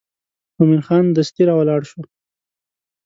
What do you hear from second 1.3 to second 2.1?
راولاړ شو.